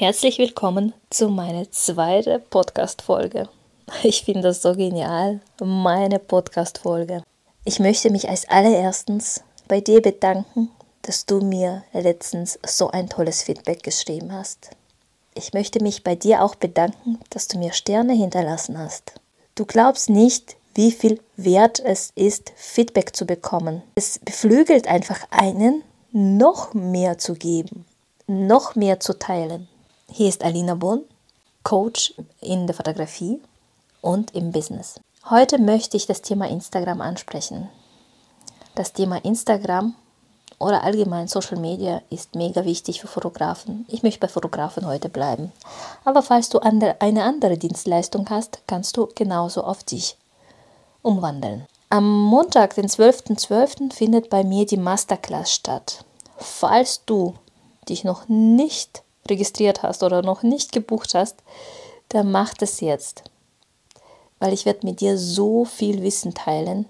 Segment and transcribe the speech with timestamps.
[0.00, 3.50] Herzlich willkommen zu meiner zweiten Podcast-Folge.
[4.02, 7.22] Ich finde das so genial, meine Podcast-Folge.
[7.66, 10.70] Ich möchte mich als allererstens bei dir bedanken,
[11.02, 14.70] dass du mir letztens so ein tolles Feedback geschrieben hast.
[15.34, 19.12] Ich möchte mich bei dir auch bedanken, dass du mir Sterne hinterlassen hast.
[19.54, 23.82] Du glaubst nicht, wie viel wert es ist, Feedback zu bekommen.
[23.96, 27.84] Es beflügelt einfach einen, noch mehr zu geben,
[28.26, 29.68] noch mehr zu teilen.
[30.12, 31.04] Hier ist Alina Bohn,
[31.62, 33.40] Coach in der Fotografie
[34.00, 34.98] und im Business.
[35.30, 37.68] Heute möchte ich das Thema Instagram ansprechen.
[38.74, 39.94] Das Thema Instagram
[40.58, 43.86] oder allgemein Social Media ist mega wichtig für Fotografen.
[43.88, 45.52] Ich möchte bei Fotografen heute bleiben.
[46.04, 50.16] Aber falls du eine andere Dienstleistung hast, kannst du genauso auf dich
[51.02, 51.66] umwandeln.
[51.88, 56.04] Am Montag, den 12.12., .12., findet bei mir die Masterclass statt.
[56.36, 57.34] Falls du
[57.88, 61.36] dich noch nicht registriert hast oder noch nicht gebucht hast,
[62.08, 63.22] dann mach das jetzt.
[64.38, 66.86] Weil ich werde mit dir so viel Wissen teilen.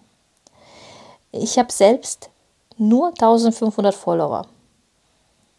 [1.32, 2.30] Ich habe selbst
[2.76, 4.46] nur 1500 Follower.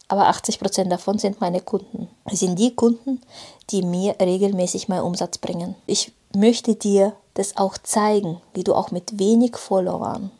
[0.08, 2.10] Aber 80% davon sind meine Kunden.
[2.26, 3.22] Das sind die Kunden,
[3.70, 5.76] die mir regelmäßig meinen Umsatz bringen.
[5.86, 10.32] Ich möchte dir das auch zeigen, wie du auch mit wenig Followern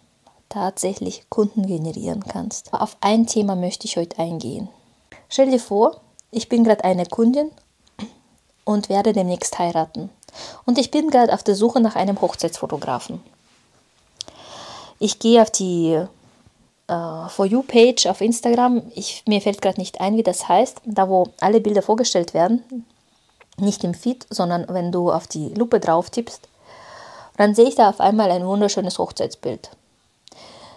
[0.50, 2.74] tatsächlich Kunden generieren kannst.
[2.74, 4.68] Auf ein Thema möchte ich heute eingehen.
[5.30, 6.02] Stell dir vor,
[6.32, 7.52] ich bin gerade eine Kundin
[8.64, 10.10] und werde demnächst heiraten.
[10.66, 13.22] Und ich bin gerade auf der Suche nach einem Hochzeitsfotografen.
[15.00, 16.00] Ich gehe auf die
[16.88, 18.84] äh, For You-Page auf Instagram.
[18.96, 20.82] Ich, mir fällt gerade nicht ein, wie das heißt.
[20.86, 22.86] Da, wo alle Bilder vorgestellt werden.
[23.58, 26.48] Nicht im Feed, sondern wenn du auf die Lupe drauf tippst.
[27.38, 29.72] Dann sehe ich da auf einmal ein wunderschönes Hochzeitsbild.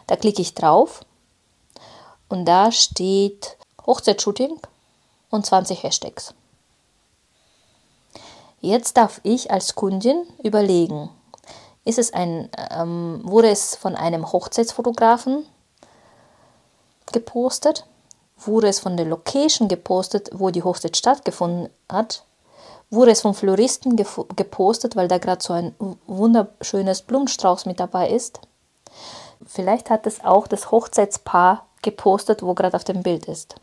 [0.06, 1.05] Da klicke ich drauf
[2.28, 4.58] und da steht Hochzeitsshooting
[5.34, 6.34] und 20 Hashtags.
[8.60, 11.10] Jetzt darf ich als Kundin überlegen,
[11.84, 15.44] ist es ein, ähm, wurde es von einem Hochzeitsfotografen
[17.12, 17.84] gepostet?
[18.39, 22.24] Wurde es von der Location gepostet, wo die Hochzeit stattgefunden hat?
[22.90, 25.74] Wurde es vom Floristen gepostet, weil da gerade so ein
[26.06, 28.40] wunderschönes Blumenstrauß mit dabei ist?
[29.46, 33.56] Vielleicht hat es auch das Hochzeitspaar gepostet, wo gerade auf dem Bild ist.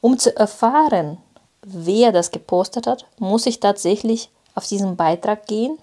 [0.00, 1.18] Um zu erfahren,
[1.62, 5.78] wer das gepostet hat, muss ich tatsächlich auf diesen Beitrag gehen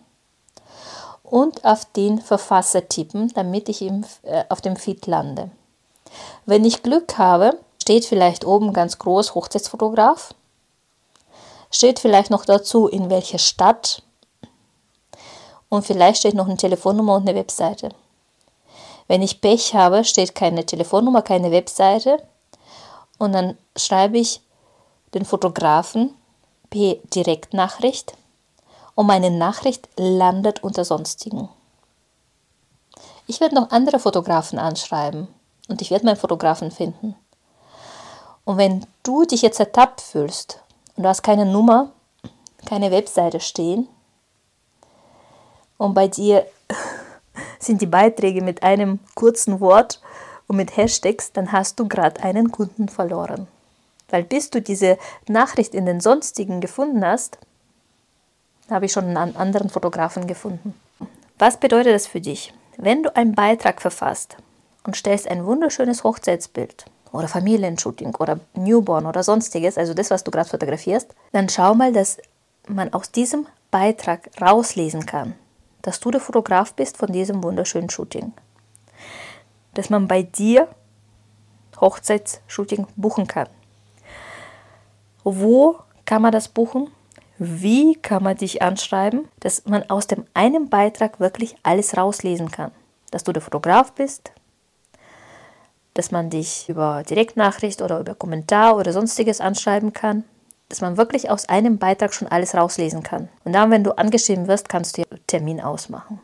[1.23, 5.51] und auf den Verfasser tippen, damit ich im, äh, auf dem Feed lande.
[6.45, 10.33] Wenn ich Glück habe, steht vielleicht oben ganz groß Hochzeitsfotograf,
[11.69, 14.01] steht vielleicht noch dazu, in welcher Stadt
[15.69, 17.89] und vielleicht steht noch eine Telefonnummer und eine Webseite.
[19.07, 22.17] Wenn ich Pech habe, steht keine Telefonnummer, keine Webseite
[23.17, 24.41] und dann schreibe ich
[25.13, 26.13] den Fotografen
[26.69, 28.15] per Direktnachricht
[28.95, 31.49] und meine Nachricht landet unter Sonstigen.
[33.27, 35.27] Ich werde noch andere Fotografen anschreiben
[35.67, 37.15] und ich werde meinen Fotografen finden.
[38.45, 40.61] Und wenn du dich jetzt ertappt fühlst
[40.95, 41.91] und du hast keine Nummer,
[42.65, 43.87] keine Webseite stehen
[45.77, 46.45] und bei dir
[47.59, 50.01] sind die Beiträge mit einem kurzen Wort
[50.47, 53.47] und mit Hashtags, dann hast du gerade einen Kunden verloren.
[54.09, 54.97] Weil bis du diese
[55.27, 57.37] Nachricht in den sonstigen gefunden hast,
[58.69, 60.73] habe ich schon einen anderen Fotografen gefunden.
[61.37, 62.53] Was bedeutet das für dich?
[62.77, 64.37] Wenn du einen Beitrag verfasst
[64.83, 70.31] und stellst ein wunderschönes Hochzeitsbild oder Familienshooting oder Newborn oder sonstiges, also das, was du
[70.31, 72.17] gerade fotografierst, dann schau mal, dass
[72.67, 75.35] man aus diesem Beitrag rauslesen kann,
[75.81, 78.33] dass du der Fotograf bist von diesem wunderschönen Shooting
[79.77, 80.67] dass man bei dir
[81.79, 83.47] Hochzeitsshooting buchen kann.
[85.23, 86.89] Wo kann man das buchen?
[87.37, 92.71] Wie kann man dich anschreiben, dass man aus dem einen Beitrag wirklich alles rauslesen kann?
[93.11, 94.31] Dass du der Fotograf bist,
[95.93, 100.23] dass man dich über Direktnachricht oder über Kommentar oder sonstiges anschreiben kann,
[100.69, 103.29] dass man wirklich aus einem Beitrag schon alles rauslesen kann.
[103.43, 106.19] Und dann, wenn du angeschrieben wirst, kannst du Termin ausmachen.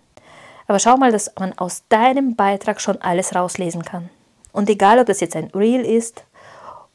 [0.67, 4.09] Aber schau mal, dass man aus deinem Beitrag schon alles rauslesen kann.
[4.51, 6.23] Und egal, ob das jetzt ein Reel ist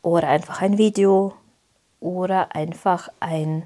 [0.03, 1.35] oder einfach ein Video
[2.00, 3.65] oder einfach ein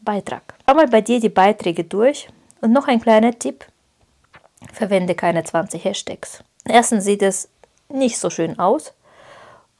[0.00, 0.54] Beitrag.
[0.68, 2.28] Schau mal bei dir die Beiträge durch.
[2.60, 3.64] Und noch ein kleiner Tipp.
[4.72, 6.42] Verwende keine 20 Hashtags.
[6.66, 7.48] Erstens sieht es
[7.88, 8.92] nicht so schön aus.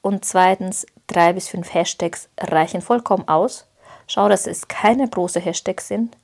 [0.03, 3.67] Und zweitens, drei bis fünf Hashtags reichen vollkommen aus.
[4.07, 6.17] Schau, dass es keine großen Hashtags sind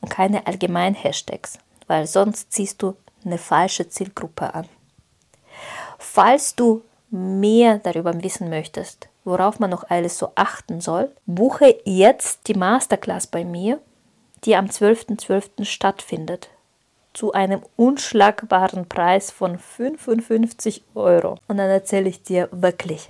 [0.00, 4.68] und keine allgemeinen Hashtags weil sonst ziehst du eine falsche Zielgruppe an.
[5.98, 12.48] Falls du mehr darüber wissen möchtest, worauf man noch alles so achten soll, buche jetzt
[12.48, 13.80] die Masterclass bei mir,
[14.44, 15.18] die am 12.12.
[15.18, 15.64] .12.
[15.64, 16.50] stattfindet
[17.16, 21.38] zu einem unschlagbaren Preis von 55 Euro.
[21.48, 23.08] Und dann erzähle ich dir wirklich,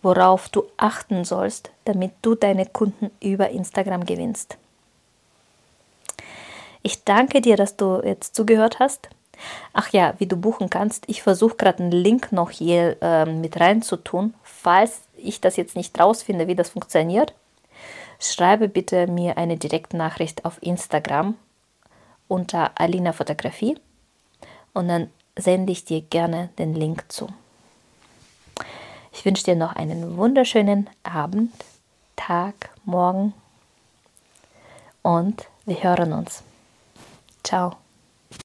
[0.00, 4.58] worauf du achten sollst, damit du deine Kunden über Instagram gewinnst.
[6.88, 9.10] Ich danke dir, dass du jetzt zugehört hast.
[9.74, 11.04] Ach ja, wie du buchen kannst.
[11.06, 14.32] Ich versuche gerade einen Link noch hier äh, mit reinzutun.
[14.42, 17.34] Falls ich das jetzt nicht rausfinde, wie das funktioniert,
[18.18, 21.34] schreibe bitte mir eine direkte Nachricht auf Instagram
[22.26, 23.76] unter Alina Fotografie
[24.72, 27.28] und dann sende ich dir gerne den Link zu.
[29.12, 31.52] Ich wünsche dir noch einen wunderschönen Abend,
[32.16, 33.34] Tag, Morgen
[35.02, 36.42] und wir hören uns.
[37.48, 37.87] Ciao.